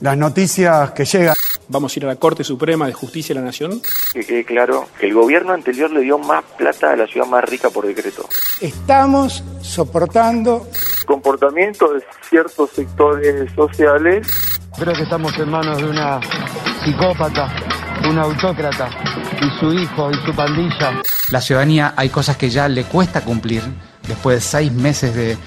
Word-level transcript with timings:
Las 0.00 0.16
noticias 0.16 0.92
que 0.92 1.04
llegan. 1.04 1.34
Vamos 1.68 1.94
a 1.94 1.98
ir 1.98 2.04
a 2.04 2.08
la 2.08 2.16
Corte 2.16 2.42
Suprema 2.42 2.86
de 2.86 2.92
Justicia 2.92 3.34
de 3.34 3.40
la 3.40 3.46
Nación. 3.46 3.80
Que 4.12 4.24
quede 4.24 4.44
claro 4.44 4.88
que 4.98 5.06
el 5.06 5.14
gobierno 5.14 5.52
anterior 5.52 5.90
le 5.90 6.00
dio 6.00 6.18
más 6.18 6.42
plata 6.56 6.92
a 6.92 6.96
la 6.96 7.06
ciudad 7.06 7.26
más 7.26 7.44
rica 7.44 7.70
por 7.70 7.86
decreto. 7.86 8.28
Estamos 8.60 9.44
soportando 9.60 10.66
comportamiento 11.06 11.92
de 11.92 12.02
ciertos 12.28 12.70
sectores 12.70 13.50
sociales. 13.54 14.26
Creo 14.78 14.94
que 14.94 15.02
estamos 15.02 15.36
en 15.38 15.50
manos 15.50 15.78
de 15.78 15.90
una 15.90 16.20
psicópata, 16.84 17.52
un 18.08 18.18
autócrata 18.18 18.88
y 19.40 19.60
su 19.60 19.72
hijo 19.72 20.10
y 20.10 20.14
su 20.24 20.34
pandilla. 20.34 21.02
La 21.30 21.40
ciudadanía 21.40 21.94
hay 21.96 22.08
cosas 22.08 22.36
que 22.36 22.48
ya 22.48 22.68
le 22.68 22.84
cuesta 22.84 23.22
cumplir 23.22 23.62
después 24.10 24.36
de 24.36 24.40
seis 24.40 24.72
meses 24.72 25.14
de, 25.14 25.38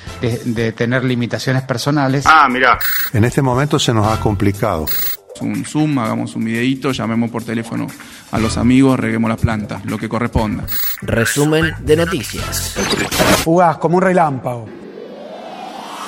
de, 0.46 0.72
tener 0.72 1.04
limitaciones 1.04 1.64
personales. 1.64 2.26
Ah, 2.26 2.48
mira. 2.50 2.80
En 3.14 3.24
este 3.24 3.42
momento 3.42 3.78
se 3.78 3.94
nos 3.94 4.08
ha 4.08 4.20
complicado. 4.20 4.86
Un 5.42 5.66
Zoom, 5.66 5.98
hagamos 6.00 6.36
un 6.36 6.46
videito, 6.46 6.92
llamemos 6.92 7.30
por 7.30 7.44
teléfono 7.44 7.88
a 8.32 8.40
los 8.40 8.58
amigos, 8.58 9.00
reguemos 9.00 9.30
las 9.30 9.40
plantas, 9.40 9.84
lo 9.86 9.98
que 9.98 10.08
corresponda. 10.08 10.64
Resumen 11.02 11.74
de 11.82 11.96
noticias. 11.98 12.76
Fugaz 13.44 13.78
como 13.78 13.98
un 13.98 14.04
relámpago. 14.04 14.83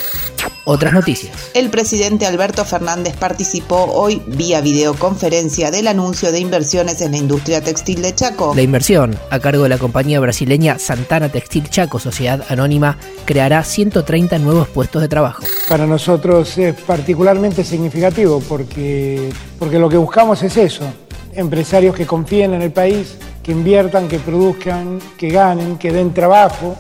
Otras 0.73 0.93
noticias. 0.93 1.51
El 1.53 1.69
presidente 1.69 2.27
Alberto 2.27 2.65
Fernández 2.65 3.17
participó 3.17 3.87
hoy 3.93 4.23
vía 4.25 4.61
videoconferencia 4.61 5.73
del 5.73 5.89
anuncio 5.89 6.31
de 6.31 6.39
inversiones 6.39 7.01
en 7.01 7.11
la 7.11 7.17
industria 7.17 7.61
textil 7.61 8.03
de 8.03 8.15
Chaco. 8.15 8.55
La 8.55 8.63
inversión, 8.63 9.19
a 9.31 9.41
cargo 9.41 9.65
de 9.65 9.69
la 9.69 9.79
compañía 9.79 10.21
brasileña 10.21 10.79
Santana 10.79 11.29
Textil 11.29 11.69
Chaco, 11.69 11.99
Sociedad 11.99 12.45
Anónima, 12.49 12.99
creará 13.25 13.65
130 13.65 14.39
nuevos 14.39 14.69
puestos 14.69 15.03
de 15.03 15.09
trabajo. 15.09 15.43
Para 15.69 15.89
nosotros 15.89 16.57
es 16.57 16.77
particularmente 16.83 17.65
significativo 17.65 18.41
porque, 18.49 19.33
porque 19.59 19.81
lo 19.81 19.89
que 19.89 19.97
buscamos 19.97 20.41
es 20.45 20.57
eso, 20.57 20.85
empresarios 21.33 21.97
que 21.97 22.07
confíen 22.07 22.55
en 22.55 22.63
el 22.63 22.71
país, 22.71 23.17
que 23.43 23.51
inviertan, 23.51 24.07
que 24.07 24.21
produzcan, 24.21 25.01
que 25.19 25.31
ganen, 25.31 25.79
que 25.79 25.91
den 25.91 26.15
trabajo 26.15 26.77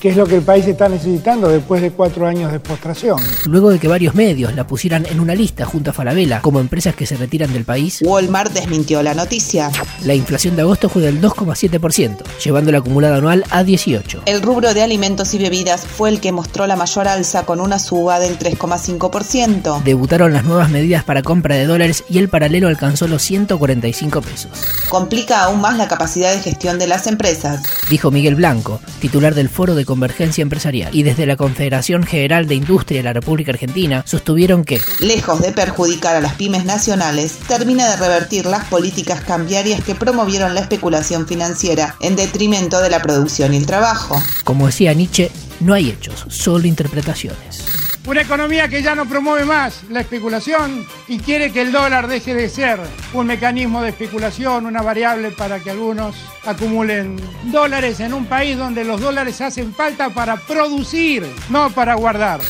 que 0.00 0.10
es 0.10 0.16
lo 0.16 0.26
que 0.26 0.36
el 0.36 0.42
país 0.42 0.66
está 0.66 0.88
necesitando 0.88 1.48
después 1.48 1.82
de 1.82 1.90
cuatro 1.90 2.26
años 2.26 2.52
de 2.52 2.60
postración. 2.60 3.20
Luego 3.46 3.70
de 3.70 3.78
que 3.78 3.88
varios 3.88 4.14
medios 4.14 4.54
la 4.54 4.66
pusieran 4.66 5.06
en 5.06 5.20
una 5.20 5.34
lista 5.34 5.64
junto 5.64 5.90
a 5.90 5.92
Falabella 5.92 6.40
como 6.40 6.60
empresas 6.60 6.94
que 6.94 7.06
se 7.06 7.16
retiran 7.16 7.52
del 7.52 7.64
país, 7.64 8.02
Walmart 8.04 8.52
desmintió 8.52 9.02
la 9.02 9.14
noticia. 9.14 9.70
La 10.04 10.14
inflación 10.14 10.56
de 10.56 10.62
agosto 10.62 10.88
fue 10.88 11.02
del 11.02 11.20
2,7%, 11.20 12.18
llevando 12.44 12.72
la 12.72 12.78
acumulada 12.78 13.16
anual 13.16 13.44
a 13.50 13.64
18. 13.64 14.22
El 14.26 14.42
rubro 14.42 14.74
de 14.74 14.82
alimentos 14.82 15.32
y 15.34 15.38
bebidas 15.38 15.86
fue 15.86 16.10
el 16.10 16.20
que 16.20 16.32
mostró 16.32 16.66
la 16.66 16.76
mayor 16.76 17.08
alza 17.08 17.44
con 17.44 17.60
una 17.60 17.78
suba 17.78 18.18
del 18.20 18.38
3,5%. 18.38 19.82
Debutaron 19.82 20.32
las 20.32 20.44
nuevas 20.44 20.70
medidas 20.70 21.04
para 21.04 21.22
compra 21.22 21.54
de 21.54 21.66
dólares 21.66 22.04
y 22.08 22.18
el 22.18 22.28
paralelo 22.28 22.68
alcanzó 22.68 23.08
los 23.08 23.22
145 23.22 24.20
pesos. 24.20 24.50
Complica 24.88 25.42
aún 25.42 25.60
más 25.60 25.76
la 25.78 25.88
capacidad 25.88 26.32
de 26.32 26.40
gestión 26.40 26.78
de 26.78 26.86
las 26.86 27.06
empresas, 27.06 27.62
dijo 27.88 28.10
Miguel 28.10 28.34
Blanco, 28.34 28.80
titular 29.00 29.34
del 29.34 29.48
Foro 29.48 29.74
de 29.74 29.85
Convergencia 29.86 30.42
Empresarial. 30.42 30.94
Y 30.94 31.02
desde 31.02 31.24
la 31.24 31.36
Confederación 31.36 32.02
General 32.02 32.46
de 32.46 32.56
Industria 32.56 32.98
de 32.98 33.04
la 33.04 33.12
República 33.14 33.52
Argentina 33.52 34.02
sostuvieron 34.06 34.64
que, 34.64 34.80
lejos 35.00 35.40
de 35.40 35.52
perjudicar 35.52 36.16
a 36.16 36.20
las 36.20 36.34
pymes 36.34 36.64
nacionales, 36.64 37.38
termina 37.48 37.88
de 37.88 37.96
revertir 37.96 38.44
las 38.46 38.66
políticas 38.66 39.22
cambiarias 39.22 39.82
que 39.82 39.94
promovieron 39.94 40.54
la 40.54 40.60
especulación 40.60 41.26
financiera 41.26 41.96
en 42.00 42.16
detrimento 42.16 42.80
de 42.80 42.90
la 42.90 43.00
producción 43.00 43.54
y 43.54 43.56
el 43.56 43.66
trabajo. 43.66 44.22
Como 44.44 44.66
decía 44.66 44.92
Nietzsche, 44.92 45.30
no 45.60 45.72
hay 45.72 45.90
hechos, 45.90 46.26
solo 46.28 46.66
interpretaciones. 46.66 47.65
Una 48.06 48.22
economía 48.22 48.68
que 48.68 48.82
ya 48.82 48.94
no 48.94 49.08
promueve 49.08 49.44
más 49.44 49.82
la 49.90 50.00
especulación 50.00 50.86
y 51.08 51.18
quiere 51.18 51.52
que 51.52 51.62
el 51.62 51.72
dólar 51.72 52.06
deje 52.06 52.36
de 52.36 52.48
ser 52.48 52.78
un 53.12 53.26
mecanismo 53.26 53.82
de 53.82 53.88
especulación, 53.88 54.64
una 54.64 54.80
variable 54.80 55.32
para 55.32 55.58
que 55.58 55.72
algunos 55.72 56.14
acumulen 56.44 57.16
dólares 57.50 57.98
en 57.98 58.14
un 58.14 58.26
país 58.26 58.56
donde 58.56 58.84
los 58.84 59.00
dólares 59.00 59.40
hacen 59.40 59.74
falta 59.74 60.10
para 60.10 60.36
producir, 60.36 61.26
no 61.50 61.70
para 61.70 61.96
guardar. 61.96 62.40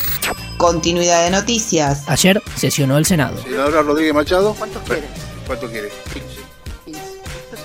Continuidad 0.58 1.24
de 1.24 1.30
noticias. 1.30 2.06
Ayer 2.06 2.42
sesionó 2.54 2.98
el 2.98 3.06
Senado. 3.06 3.42
Senadora 3.42 3.80
Rodríguez 3.80 4.12
Machado. 4.12 4.54
¿Cuántos 4.54 4.82
quiere? 4.82 5.08
¿Cuánto 5.46 5.70
quiere? 5.70 5.88
15. 6.12 6.45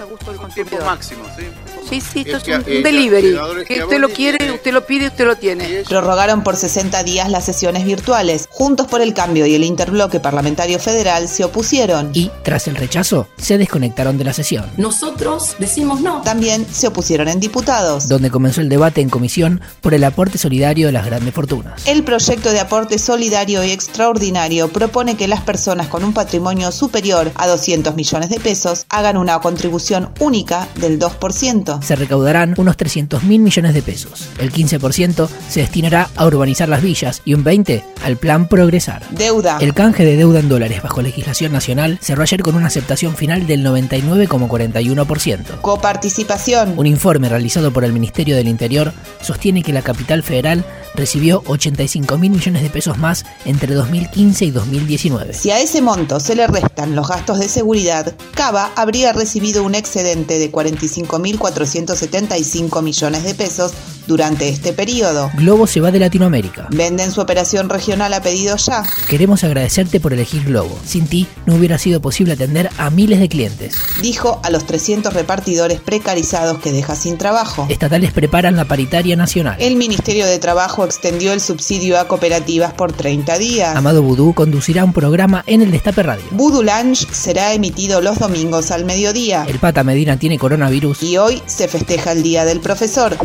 A 0.01 0.05
gusto 0.05 0.31
del 0.33 0.53
Tiempo 0.55 0.77
máximo, 0.83 1.23
¿sí? 1.37 1.45
Sí, 1.87 2.01
sí, 2.01 2.19
esto 2.25 2.37
es, 2.37 2.57
un, 2.57 2.63
eh, 2.65 2.81
delivery. 2.81 3.35
Que 3.67 3.83
usted 3.83 3.99
lo 3.99 4.09
quiere, 4.09 4.51
usted 4.51 4.73
lo 4.73 4.85
pide, 4.85 5.07
usted 5.07 5.25
lo 5.25 5.35
tiene. 5.35 5.83
Prorrogaron 5.87 6.43
por 6.43 6.55
60 6.55 7.03
días 7.03 7.29
las 7.29 7.45
sesiones 7.45 7.85
virtuales. 7.85 8.47
Juntos 8.49 8.87
por 8.87 9.01
el 9.01 9.13
Cambio 9.13 9.45
y 9.45 9.53
el 9.53 9.63
Interbloque 9.63 10.19
Parlamentario 10.19 10.79
Federal 10.79 11.27
se 11.27 11.43
opusieron. 11.43 12.09
Y, 12.13 12.31
tras 12.43 12.67
el 12.67 12.77
rechazo, 12.77 13.27
se 13.37 13.59
desconectaron 13.59 14.17
de 14.17 14.23
la 14.23 14.33
sesión. 14.33 14.65
Nosotros 14.77 15.55
decimos 15.59 16.01
no. 16.01 16.21
También 16.23 16.65
se 16.71 16.87
opusieron 16.87 17.27
en 17.27 17.39
diputados. 17.39 18.07
Donde 18.07 18.31
comenzó 18.31 18.61
el 18.61 18.69
debate 18.69 19.01
en 19.01 19.09
comisión 19.09 19.61
por 19.81 19.93
el 19.93 20.03
aporte 20.03 20.39
solidario 20.39 20.87
de 20.87 20.93
las 20.93 21.05
grandes 21.05 21.33
fortunas. 21.33 21.85
El 21.85 22.03
proyecto 22.03 22.51
de 22.51 22.59
aporte 22.59 22.97
solidario 22.97 23.63
y 23.63 23.71
extraordinario 23.71 24.69
propone 24.69 25.15
que 25.15 25.27
las 25.27 25.41
personas 25.41 25.89
con 25.89 26.03
un 26.03 26.13
patrimonio 26.13 26.71
superior 26.71 27.31
a 27.35 27.47
200 27.47 27.93
millones 27.95 28.29
de 28.29 28.39
pesos 28.39 28.80
hagan 28.91 29.17
una 29.17 29.39
contribución 29.39 30.09
única 30.19 30.67
del 30.75 30.99
2%. 30.99 31.81
Se 31.81 31.95
recaudarán 31.95 32.53
unos 32.57 32.77
300 32.77 33.23
mil 33.23 33.41
millones 33.41 33.73
de 33.73 33.81
pesos. 33.81 34.29
El 34.37 34.51
15% 34.51 35.29
se 35.49 35.61
destinará 35.61 36.09
a 36.15 36.27
urbanizar 36.27 36.69
las 36.69 36.81
villas 36.81 37.21
y 37.25 37.33
un 37.33 37.43
20% 37.43 37.83
al 38.03 38.17
plan 38.17 38.47
Progresar. 38.47 39.03
Deuda. 39.11 39.57
El 39.61 39.73
canje 39.73 40.03
de 40.03 40.17
deuda 40.17 40.39
en 40.39 40.49
dólares 40.49 40.81
bajo 40.81 41.01
legislación 41.01 41.51
nacional 41.51 41.99
cerró 42.01 42.23
ayer 42.23 42.41
con 42.41 42.55
una 42.55 42.67
aceptación 42.67 43.15
final 43.15 43.47
del 43.47 43.65
99,41%. 43.65 45.61
Coparticipación. 45.61 46.73
Un 46.77 46.87
informe 46.87 47.29
realizado 47.29 47.71
por 47.71 47.85
el 47.85 47.93
Ministerio 47.93 48.35
del 48.35 48.47
Interior 48.47 48.91
sostiene 49.21 49.63
que 49.63 49.73
la 49.73 49.83
capital 49.83 50.23
federal 50.23 50.65
recibió 50.95 51.43
85 51.45 52.17
mil 52.17 52.31
millones 52.31 52.63
de 52.63 52.69
pesos 52.69 52.97
más 52.97 53.25
entre 53.45 53.73
2015 53.73 54.45
y 54.45 54.51
2019. 54.51 55.33
Si 55.33 55.51
a 55.51 55.59
ese 55.59 55.81
monto 55.81 56.19
se 56.19 56.35
le 56.35 56.47
restan 56.47 56.95
los 56.95 57.07
gastos 57.07 57.39
de 57.39 57.47
seguridad, 57.47 58.13
Cava 58.33 58.71
habría 58.75 59.13
recibido 59.13 59.63
un 59.63 59.75
excedente 59.75 60.39
de 60.39 60.51
45.475 60.51 62.81
millones 62.81 63.23
de 63.23 63.35
pesos 63.35 63.71
durante 64.07 64.49
este 64.49 64.73
periodo. 64.73 65.31
Globo 65.35 65.67
se 65.67 65.81
va 65.81 65.91
de 65.91 65.99
Latinoamérica. 65.99 66.67
Venden 66.71 67.11
su 67.11 67.21
operación 67.21 67.69
regional 67.69 68.13
a 68.13 68.21
pedido 68.21 68.57
ya. 68.57 68.83
Queremos 69.07 69.43
agradecerte 69.43 69.99
por 69.99 70.13
elegir 70.13 70.43
Globo. 70.43 70.77
Sin 70.85 71.07
ti 71.07 71.27
no 71.45 71.55
hubiera 71.55 71.77
sido 71.77 72.01
posible 72.01 72.33
atender 72.33 72.69
a 72.77 72.89
miles 72.89 73.19
de 73.19 73.29
clientes. 73.29 73.75
Dijo 74.01 74.39
a 74.43 74.49
los 74.49 74.65
300 74.65 75.13
repartidores 75.13 75.79
precarizados 75.79 76.59
que 76.59 76.71
deja 76.71 76.95
sin 76.95 77.17
trabajo. 77.17 77.67
Estatales 77.69 78.11
preparan 78.11 78.55
la 78.55 78.65
paritaria 78.65 79.15
nacional. 79.15 79.55
El 79.59 79.75
Ministerio 79.75 80.25
de 80.25 80.39
Trabajo 80.39 80.85
extendió 80.85 81.33
el 81.33 81.41
subsidio 81.41 81.99
a 81.99 82.07
cooperativas 82.07 82.73
por 82.73 82.93
30 82.93 83.37
días. 83.37 83.75
Amado 83.75 84.01
Vudú 84.01 84.33
conducirá 84.33 84.83
un 84.83 84.93
programa 84.93 85.43
en 85.47 85.61
el 85.61 85.71
Destape 85.71 86.03
Radio. 86.03 86.23
Voodoo 86.31 86.63
Lunch 86.63 87.07
será 87.11 87.53
emitido 87.53 88.01
los 88.01 88.19
domingos 88.19 88.71
al 88.71 88.85
mediodía. 88.85 89.45
El 89.47 89.59
Pata 89.59 89.83
Medina 89.83 90.17
tiene 90.17 90.37
coronavirus. 90.37 91.03
Y 91.03 91.17
hoy 91.17 91.41
se 91.45 91.67
festeja 91.67 92.11
el 92.11 92.23
Día 92.23 92.45
del 92.45 92.59
Profesor. 92.59 93.17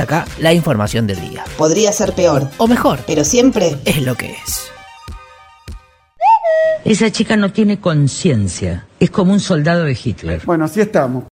Hasta 0.00 0.20
acá 0.20 0.30
la 0.38 0.54
información 0.54 1.06
del 1.06 1.20
día. 1.20 1.44
Podría 1.58 1.92
ser 1.92 2.14
peor. 2.14 2.48
O 2.56 2.66
mejor. 2.66 3.00
Pero 3.06 3.22
siempre 3.22 3.76
es 3.84 4.00
lo 4.00 4.14
que 4.14 4.30
es. 4.30 4.70
Esa 6.86 7.12
chica 7.12 7.36
no 7.36 7.52
tiene 7.52 7.80
conciencia. 7.80 8.86
Es 8.98 9.10
como 9.10 9.34
un 9.34 9.40
soldado 9.40 9.84
de 9.84 9.98
Hitler. 10.02 10.40
Bueno, 10.46 10.64
así 10.64 10.80
estamos. 10.80 11.24